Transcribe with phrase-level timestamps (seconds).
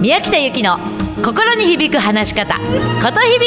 [0.00, 0.78] 宮北由紀の
[1.22, 2.62] 心に響く話し方こ
[3.12, 3.46] とひび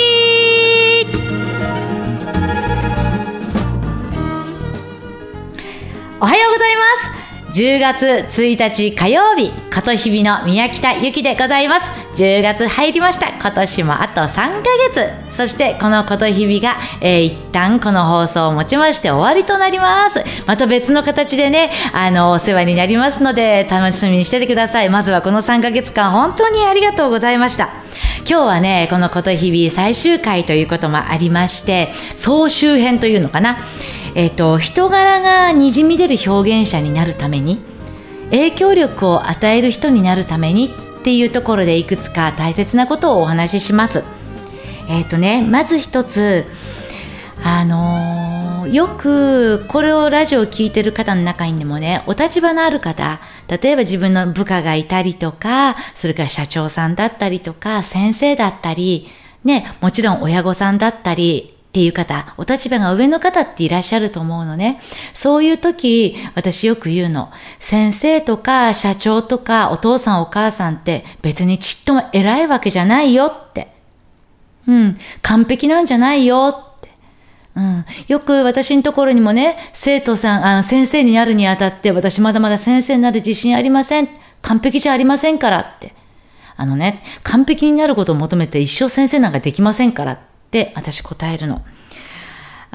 [6.21, 6.83] おはようございま
[7.17, 7.22] す。
[7.53, 11.87] 10月1日火曜日ことひびの宮北由紀でございます。
[12.15, 13.29] 10月入りました。
[13.29, 15.07] 今年もあと3ヶ月。
[15.29, 20.23] そしてこのことひびが、えー、一旦この放送をもちまして終わりとなります。
[20.47, 24.89] また別の形でねあのお世話になりますので楽しみにしててください。
[24.89, 27.69] まずはこの3ヶ月間本当にありがとうございました。
[28.27, 33.59] 今日はねこのことひび最終回ということもありまして総集編というのかな。
[34.15, 37.59] えっ、と人柄がにじみ出る表現者になるために
[38.31, 40.67] 影響力を与える人になるために
[40.99, 44.03] っていうところでいくつか大切なことをお話しします。
[44.89, 46.45] えっ、ー、とねまず一つ
[47.43, 53.19] あのー、よくこれをラジオを聴いてる方の中にでもねお立場のある方
[53.49, 59.07] 例えば自分の部下がいたりとかそれから社長さんだったりとか先生だったり
[59.43, 64.79] ねもちろん親御さんだったりっていう方、お立場が上の方っていらっしゃると思うのね。
[65.11, 67.31] そういう時、私よく言うの。
[67.59, 73.69] 先生とか社長とかお父さんお母さんって別にちっとも偉いわけじゃないよって。
[74.67, 76.89] うん、完璧なんじゃないよって。
[77.55, 84.09] うん、よく私のところにもね、生徒さん、あの先生になるにあたって私まだまだ先生になる自信ありません。
[84.43, 85.95] 完璧じゃありませんからって。
[86.55, 90.32] あのね、完璧になることを求めて一生先生なんかできませんからって
[90.75, 91.63] 私答えるの。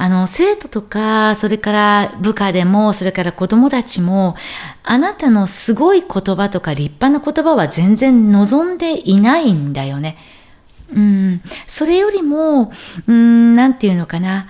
[0.00, 4.36] あの、生徒とか、それから部下でも、それから子供たちも、
[4.84, 10.16] あなたのすごい言葉とか立派な言葉は全然望んでいないんだよね。
[10.94, 12.72] うん、それよりも、
[13.06, 14.46] うん、なんていうのかな、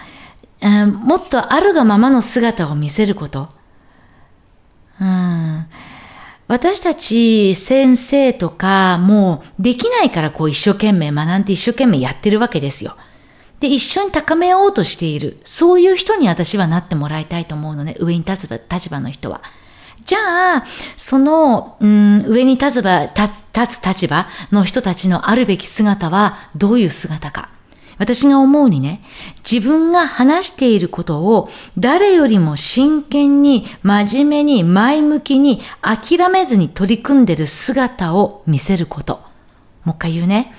[0.61, 3.48] うん、もっとあるがままの姿を見せること。
[5.01, 5.67] うん、
[6.47, 12.97] 私たち先生とかもうできないからこう一生懸命学んで一生懸命やってるわけですよ。
[13.61, 15.41] で、一緒に高めようとしている。
[15.45, 17.96] そういう人に私はなってもらいたいと思うのね。
[17.98, 19.42] 上に立つ立場の人は。
[20.05, 20.64] じゃあ、
[20.96, 27.51] その、うん、上に立つ、立つ立場の人たちのあるべき姿はどういう姿か。
[27.98, 29.02] 私が思うにね、
[29.51, 39.20] 自分が話していることを誰よりも真剣に、真面目に、前向きに、諦めずに取り組んでる姿を見せること。
[39.85, 40.55] もう一回言うね。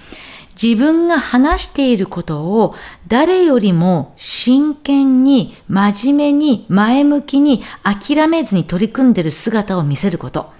[0.61, 2.75] 自分が話していることを
[3.07, 10.51] 誰よりも真剣に、真面目に、前向きに、諦めずに取り組んでいる姿を見せること。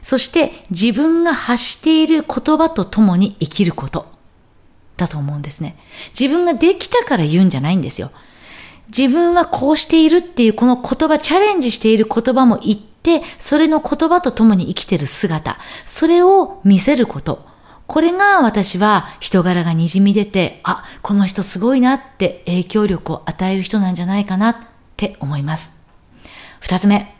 [0.00, 4.06] そして自分が発している言葉と共に生きること。
[4.96, 5.76] だと思うんですね。
[6.18, 8.10] 自分ができたから言うんじゃないんですよ。
[8.96, 17.55] 自分はこうしているっていうこの言葉、チャレンジしている言葉も言って、それの言葉と共に生きている姿、それを見せること。
[17.86, 24.56] これが私は人柄がにじみ出て、あ、この人すごいなって影響力を与える人なんじゃないかなっ
[24.96, 25.84] て思います。
[26.60, 27.14] 二つ目、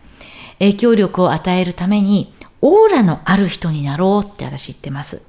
[0.59, 5.23] 影響力を与えるためにオーラのある人になろうって私言ってます。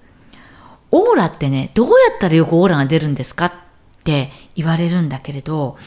[0.90, 3.52] オーラってね、どうやったらよくオーラが出るんですかっ
[4.04, 5.78] て言われるんだけれど、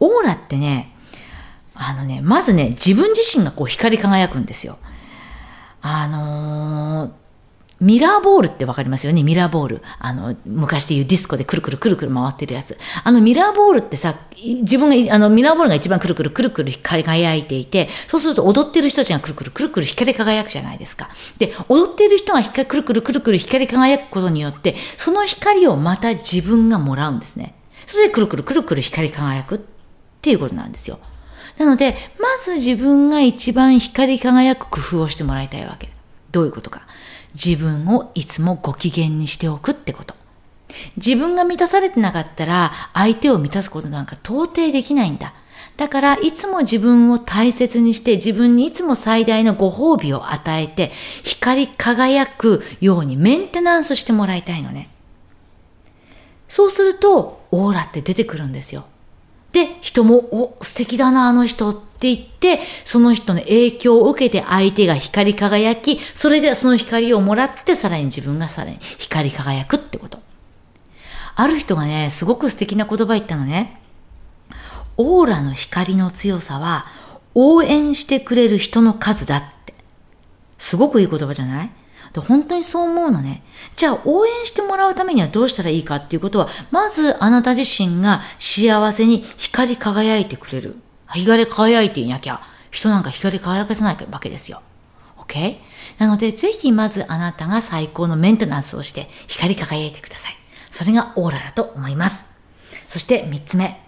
[0.00, 0.92] オーラってね、
[1.74, 4.78] あのね、まずね、自分自身がこう光り輝くんですよ。
[5.80, 7.25] あのー
[7.78, 9.22] ミラーボールってわかりますよね？
[9.22, 9.82] ミラーボール。
[9.98, 12.78] あの、昔で言うディスコでくるくるくるくる回ってるやつ。
[13.04, 21.10] あのミラーボールってさ、自分が、あのミラーボールが一番くるくるくるくる光り輝いていて、そうすると踊ってる人たちがくるくるくるくる光り輝くじゃないですか。
[21.36, 27.54] で、踊ってる人が光くるくるくるくる光り輝くことによって、その光をまた自分がもらうんですね。
[27.86, 29.60] それでくるくるくるくる光り輝くっ
[30.22, 30.98] ていうことなんですよ。
[31.58, 35.90] なので、まず自分が一番光り輝く工夫をしてもらいたいわけ。
[36.32, 36.86] どういうことか。
[37.44, 40.14] 自分をいつもご機嫌にしておくってこと。
[40.96, 45.34] 自分が満たされてなかったら相手を満たすことなんか到底できないんだ。
[45.76, 50.90] だからいつも自分を大切にして自分にいつも最大のご褒美を与えて
[51.22, 54.88] 光り輝くようにメンテナンスしてもらいたいのね。
[56.48, 58.86] そうするとオーラって出てくるんですよ。
[59.52, 70.18] で、人も、お、素敵だな、あの人っって言って、その人の影響を受けて相手が光り輝き、それでその光をもらって、さらに自分がさらに光り輝くってこと。
[71.34, 73.80] ある人がね、すごく素敵な言葉言ったのね。
[74.98, 76.86] オーラの光の強さは、
[77.34, 79.74] 応援してくれる人の数だって。
[80.58, 81.70] すごくいい言葉じゃない？
[82.12, 83.42] で本当にそう思うのね。
[83.74, 90.76] じゃあ応援してもらうためにはどうしたらいいかっていうことは、まずあなた自身が幸せに光り輝いてくれる。
[91.14, 94.62] 光り輝いていなきゃ、人なんか光り輝かせないわけですよ。
[95.18, 95.58] OK?
[95.98, 100.36] なので、ぜひまずあなたが最高のメンテナンスをして光り輝いてください。
[100.70, 102.36] それがオーラだと思います。
[102.88, 103.80] そして3つ目。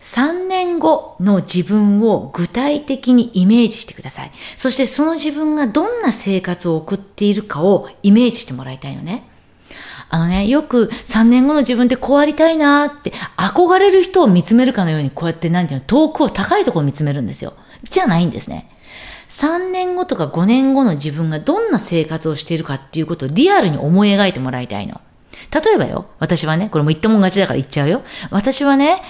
[0.00, 4.32] 3年後の自分を具体的にイメージしてください。
[4.56, 9.27] そしてその自分がどんな生活を送っているかをイメージしてもらいたいのね。
[10.10, 17.54] あのね、よく3年後の自分ってこうありたいなって憧れる人を見つめるかのようにこうやって何て言うの遠くを高いところを見つめるんですよ。
[17.82, 18.70] じゃないんですね。
[19.28, 25.00] 3年後とか5年後の自分がどんな生活をしているかっていうことをリアルに思い描いてもらいたいの。
[25.52, 28.02] 例えばよ、私はね、これも言ったもん勝ちだから言っちゃうよ。
[28.30, 29.00] 私はね、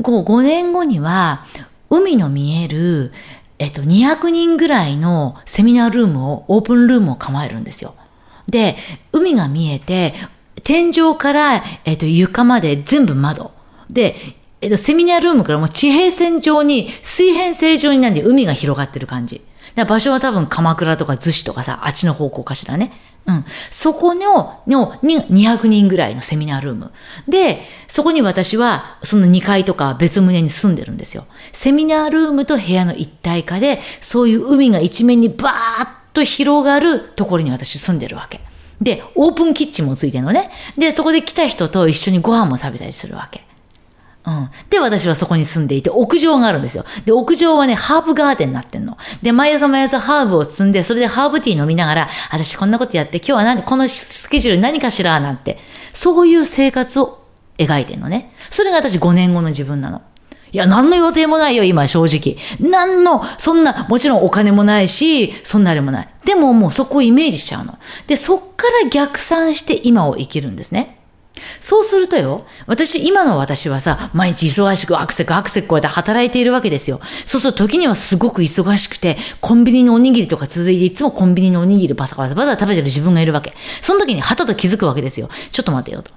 [0.00, 1.44] 5年後には、
[1.90, 3.12] 海の見える、
[3.58, 7.94] えっと、200人ぐらいのセミナールームを、オープンルームを構えるんですよ。
[8.48, 8.76] で、
[9.12, 10.14] 海が見えて、
[10.64, 13.52] 天井から、えっと、床まで全部窓。
[13.90, 14.16] で、
[14.60, 19.42] えっと、セミナールームからも地平線上に、水平線上になんで海が広がってる感じ。
[19.88, 22.92] 場所は多分鎌倉とか逗子とかさ、あっちの方向かしらね。
[23.26, 23.44] うん。
[23.70, 26.92] そこの、の、に、200人ぐらいのセミナールーム。
[27.26, 31.26] で、そこに私は、その2階とか別棟に住んでるんですよ。
[31.52, 38.40] セミナールームと部屋の一体化で、そういう海が一面にバーッと広がるところに私住んでるわけ。
[38.84, 40.50] で、オープンキッチンもついてるのね。
[40.76, 43.44] で、そこで来た人と一緒にご飯も食べたりするわけ。
[44.26, 44.50] うん。
[44.68, 46.84] で、私はそこに住んでいて、屋上があるんですよ。
[47.04, 48.96] で、屋上はね、ハーブガーデンになってんの。
[49.22, 55.58] で、毎朝毎朝ハーブを摘んで、それでハーブティー飲みながら、私こんなことやって、今日は何、このスケジュール何かしらなんて、
[55.94, 57.24] そういう生活を
[57.56, 58.32] 描いてんのね。
[58.50, 60.02] それが私5年後の自分なの。
[60.54, 62.36] いや、何の予定もないよ、今、正直。
[62.60, 66.08] 何の、そんな、もちろんお金もないし、そんなあれもない。
[66.24, 67.76] でももうそこをイメージしちゃうの。
[68.06, 71.00] で、そっから逆算して今を生きるんですね。
[71.58, 77.00] そうするとよ、私、今の私はさ、毎日忙しくアクセクアクセクこうやって働いているわけですよ。
[77.26, 83.54] そうすると時にはすごく忙しくて、コンビニのおにぎりとか続いていつもコンビニのおにぎりバサバサバサ食べてる自分がいるわけ。
[83.82, 85.28] その時にはたと気づくわけですよ。
[85.50, 86.12] ちょっと待てよと。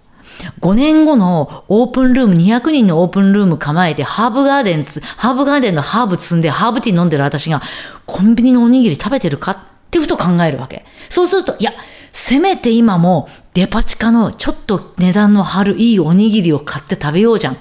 [0.61, 7.61] 5年後のオープンルーム、200人のオープンルーム構えて、ハーブガーデン、ハーブガーデンのハーブ積んで、ハーブティー飲んでる私が、
[8.05, 9.57] コンビニのおにぎり食べてるかっ
[9.91, 10.85] てふと考えるわけ。
[11.09, 11.73] そうすると、いや、
[12.13, 17.53] せめて今もデパ地下のちょっと値段の張るいいおにぎりを買って食べようじゃん。
[17.53, 17.57] っ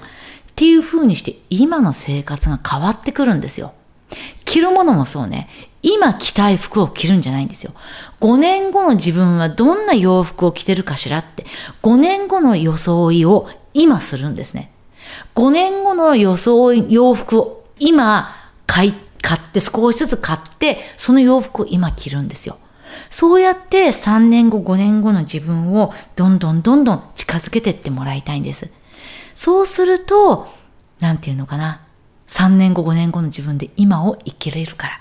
[0.55, 3.73] ていう風にして今の生活が変わってくるんですよ。
[4.45, 5.49] 着るものもそうね。
[5.83, 7.73] 今着たい服を着るんじゃないんですよ。
[8.19, 11.45] 5年後の自分はどんな洋服を着てるかしらって、
[11.83, 14.71] 5年後の装いを今するんですね。
[15.35, 18.29] 5年後の装い、洋服を今
[18.65, 22.57] 買い、買って少しずつ買って、その洋服を今着るんですよ。
[23.09, 28.69] そうやって3年後、5年後の自分をどんどんどんどん近づけてってもらいたいんです。
[29.35, 30.47] そうすると、
[30.99, 31.81] なんていうのかな。
[32.27, 34.99] 3年後、5年後の自分で今を生きれるから。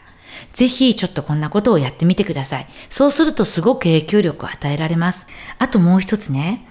[0.53, 2.67] ぜひちょっとこんなことをやってみてください。
[2.89, 5.27] そうするとすごく影響力を与えられます。
[5.59, 6.67] あともう一つね。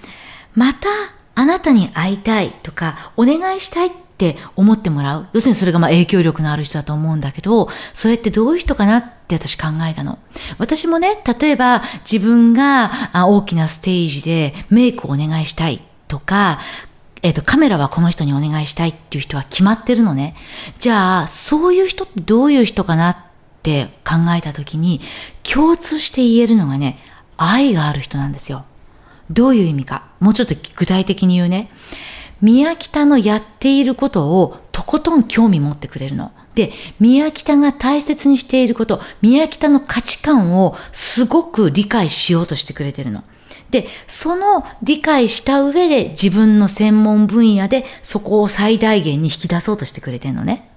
[0.54, 0.88] また
[1.36, 5.28] あなたに会いたいとか、お願いしたいって思ってもらう。
[5.34, 10.18] 要するにそれがまあ影響力のある人だと思うんだけど、それってどういう人かなって私考えたの。
[10.58, 16.60] 私もね、例えば自分が大きなステージでメイクをお願いしたいとか、
[17.26, 20.36] えっ、ー、と、カメラはこの人にお願いしたいっていう人は決まってるのね。
[20.78, 23.18] じゃあ、そういう人ってどういう人かなっ
[23.64, 25.02] て考えたときに、
[25.42, 27.00] 共通して言えるのがね、
[27.36, 28.64] 愛がある人なんですよ。
[29.32, 30.04] どういう意味か。
[30.20, 31.72] もうちょっと具体的に言うね。
[32.42, 36.32] 宮北のやっていることをとことん興味持ってくれるの。
[36.54, 43.24] で、宮北が大切にしていること、宮北の価値観をすごく理解しようとしてくれてるの。
[43.76, 50.70] で、その理解した上で自分の専門分野でそこを最大限に引き出そうとしてくれてるのね。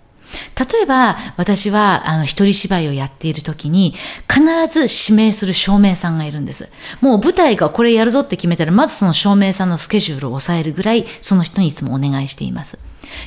[0.58, 3.94] 例えば、私は、あの、一人芝居をやっている時に、
[4.28, 6.68] 必ず指名する照明さんがいるんです。
[7.00, 12.78] もう舞台がこれやるぞって決めたら、まずその照明さんのスケジュールを抑えるぐらい、その人にいつもお願いしています。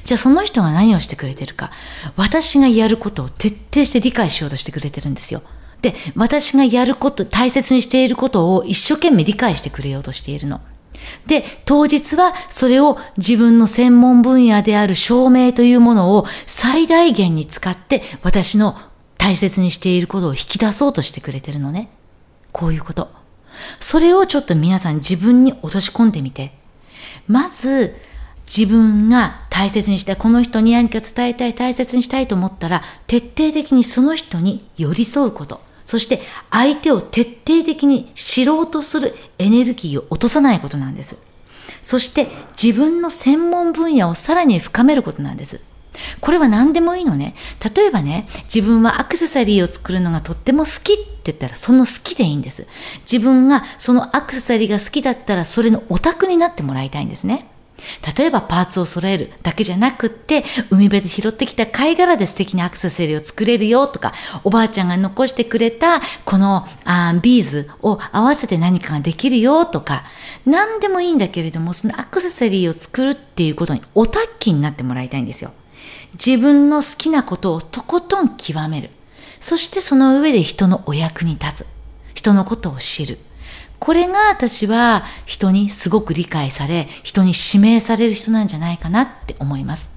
[0.06, 1.72] じゃあその人が何をしてくれてるか、
[2.18, 5.42] 私がやることを徹底して理解しようとしてくれてるんですよ。
[5.82, 10.62] で、私がやること、大切にしていることを一生懸命理解してくれようとしているの。
[11.26, 18.76] で、当日はそれを自分の専門分野である証明というものを最大限に使って私の
[19.18, 21.90] 大切にしていることを引き出そうとしてくれてるのね。
[22.52, 23.10] こういうこと。
[23.80, 26.54] それをちょっと皆さん自分に落とし込んでみて。
[27.28, 27.96] まず、
[28.46, 35.62] 自分が大切にしたい、この人に何か伝えたい、大切にしたいと思ったら、徹底的にその人に寄り添うこと。
[35.92, 41.18] そして相手を徹底的に知ろうとするエネルギーを落とさないことなんです。
[41.82, 45.60] そして自分の専門分野をさらに深めることなんです。
[46.22, 47.36] これは何でもいいのね。
[47.76, 52.68] 例えばね、自分はアクセサリーを作るのがとっても好きって言ったら、その好きでいいんです。
[53.12, 57.51] 自分がそのアクセサリーが好きだったら、それのオタクになってもらいたいんですね。
[58.18, 70.04] 例えばパーツを揃えるだけじゃなくって、海辺で拾ってきた貝殻で素敵なアクセサリーを作れるよとか、おばあちゃんが残してくれたこのあビーズを合わせて何かができるよとか、
[70.46, 75.52] 何でもいいんだけれども、そのアクセサリーを作るっていうことにオタッキーになってもらいたいんですよ。
[76.14, 78.90] 自分の好きなことをとことん極める。
[79.40, 81.66] そしてその上で人のお役に立つ。
[82.14, 83.18] 人のことを知る。
[83.82, 89.90] これが私は人にすごく理解され、人に指名される人なんじゃないかなって思います。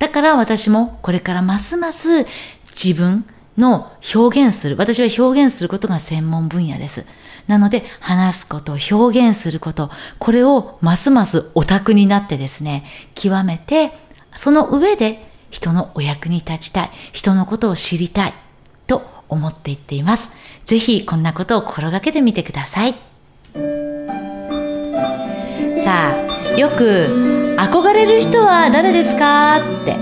[0.00, 2.26] だから私もこれからますます
[2.72, 3.24] 自分
[3.56, 7.06] の表現する、私は表現することが専門分野です。
[7.46, 12.84] なので話すこと、表現すること、これをますますオタクになってですね、
[13.14, 13.92] 極めて、
[14.32, 18.34] その上で人のお役に立ちたい、人のことを知りたい
[18.88, 20.32] と思っていっています。
[20.66, 23.09] ぜひこんなことを心がけてみてください。
[25.78, 29.96] さあよく憧れる人は誰ですかって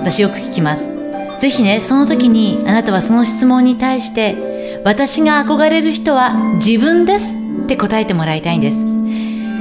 [0.00, 0.90] 私よく聞きます。
[1.38, 7.34] ぜひねその時にあなたはその質問に対して私が憧れる人は自分です
[7.64, 8.84] って答えてもらいたいんです。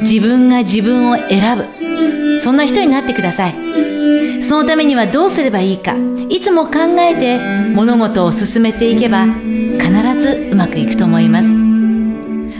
[0.01, 2.39] 自分が自分を選ぶ。
[2.39, 4.43] そんな人になってください。
[4.43, 5.95] そのためにはどうすればいいか。
[6.29, 11.64] いつも考えて物事を進めていけば必ずうまくいくと思います。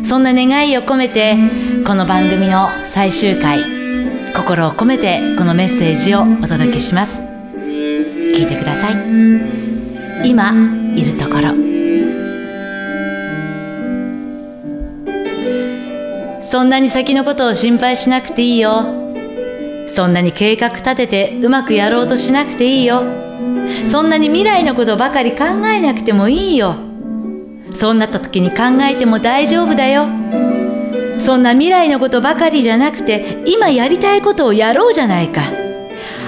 [0.06, 1.36] そんな願いを込めて
[1.84, 3.64] この番組の最終回
[4.36, 7.22] 心を込めてこのメッセージをお届けします。
[7.56, 10.30] 聞いてください。
[10.30, 10.52] 今
[10.96, 11.56] いるところ。
[16.44, 18.84] そんなに先のことを心配しなくていいよ。
[19.88, 23.02] そんなに計画立ててうまくやろうとしなくていいよ。
[23.88, 26.85] そんなに未来のことばかり考えなくてもいいよ。
[27.76, 30.08] そうなった時に考えても大丈夫だよ。
[31.20, 35.42] そんな未来のことばかりじゃなくて今やりたいことをやろうじゃないか。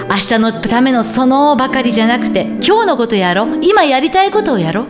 [0.09, 3.59] 明日のためのそのばかりじゃなくて今日のことやろう。
[3.61, 4.87] 今やりたいことをやろう。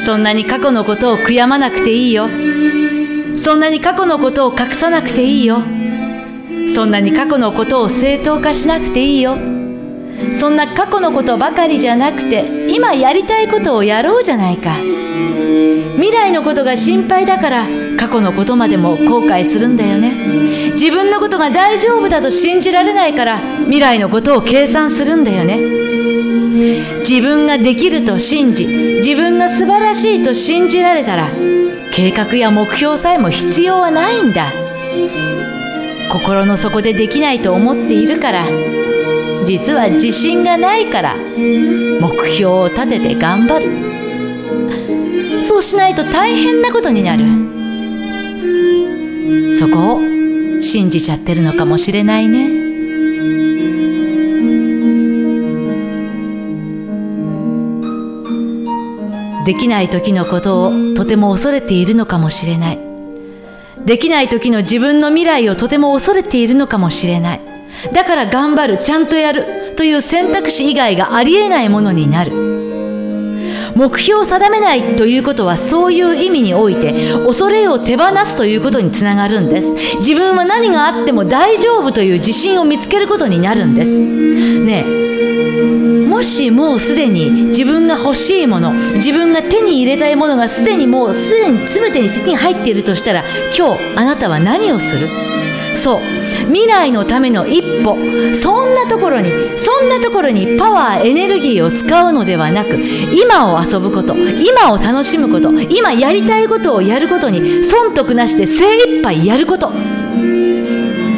[0.00, 2.28] そんなに過去のことを悔やまなくていいよ。
[3.36, 5.62] そんなに過去のことを隠さなくていいよ。
[6.74, 9.55] そんなに過去のことを正当化しなくていいよ。
[10.34, 14.70] そんな過去のことばかりじゃなくて今やりたいことをやろうじゃないか。
[15.96, 20.12] 未来のことが心配だから過去のことまでも後悔するんだよね。
[20.72, 25.58] 自分のことが大丈夫だと信じられないから未来のことを計算するんだよね。
[27.00, 31.28] 自分ができると信じ自分が素晴らしいと信じられたら
[31.92, 34.52] 計画や目標さえも必要はないんだ。
[36.12, 38.44] 心の底でできないと思っているから
[39.46, 43.96] 実は自信がないから目標を立てて頑張る。
[45.42, 47.24] そうしないと大変なことになる。
[49.58, 50.00] そこを
[50.60, 52.66] 信じちゃってるのかもしれないね。
[59.44, 62.80] できない時のことをとても恐れているのかもしれない。
[63.84, 67.45] できない時の自分の未来をとても恐れているのかもしれない。
[67.92, 72.32] だから頑張る、ちゃんとやるという選択肢以外がありえないものになる。
[73.74, 79.68] 目標を定めないということはそういう意味において恐れを手放すということにつながるんです。
[79.98, 83.98] 自分は何があっても大丈夫という自信を見つけることになるんです。
[83.98, 85.06] ねえ。
[86.06, 93.22] もしもうすでに自分が欲しいもの自分が手に入れたいものがすでにもうすでに全てに手に入っているとしたら
[93.54, 95.08] 今日あなたは何をする？
[95.76, 96.00] そう。
[96.48, 97.96] 未来のための一歩。
[98.34, 102.78] そんなところにそんなところにパワーエネルギーを使うのではなく
[103.12, 109.72] 今を遊ぶこと今を楽しむこと今やりたいことをやることに損得なしで精一杯やること。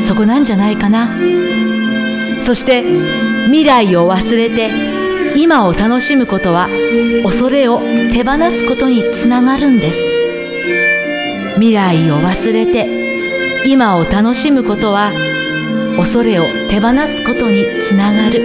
[0.00, 1.08] そこなんじゃないかな。
[2.40, 2.84] そして
[3.46, 4.70] 未来を忘れて
[5.36, 6.68] 今を楽しむことは
[7.22, 10.06] 恐れを手放すことにつながるんです。
[11.56, 12.97] 未来を忘れて
[13.66, 15.10] 今を楽しむことは
[15.96, 18.40] 恐れを手放すことにつながる。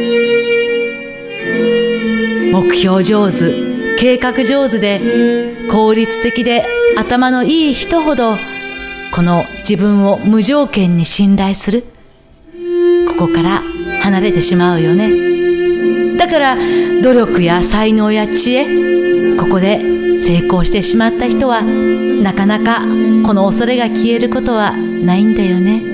[2.51, 6.65] 目標上手計画上手で効率的で
[6.98, 8.38] 頭のいい人ほど
[9.13, 11.84] この自分を無条件に信頼する。
[13.08, 13.62] ここから
[14.01, 16.17] 離れてしまうよね。
[16.17, 16.58] だから
[17.01, 22.82] 努力や才能や知恵ここで成功してしまった人はなかなか
[23.25, 25.93] この恐れが消えることはないんだよね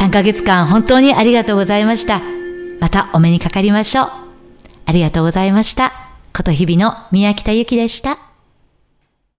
[0.00, 2.20] 3ヶ月間本当にありがとうございました。
[2.80, 4.10] またお目にかかりましょう。
[4.86, 5.92] ありがとうございました。
[6.34, 8.29] こと日々の宮北ゆきでした。